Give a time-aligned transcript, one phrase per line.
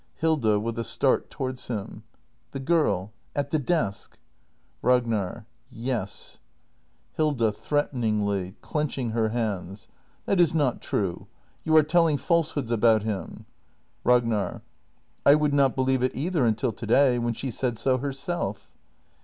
[0.15, 0.59] Hilda.
[0.59, 2.01] [With a start towards him.]
[2.53, 4.17] The girl at the desk.
[4.81, 5.45] Ragnar.
[5.69, 6.39] Yes.
[7.13, 8.21] act in] THE MASTER BUILDER 413 Hilda.
[8.23, 9.87] [Threateningly, clenching her hands.]
[10.25, 11.27] That is not true!
[11.63, 13.45] You are telling falsehoods about him!
[14.03, 14.63] Ragnar.
[15.23, 18.71] I would not believe it either until to day— when she said so herself.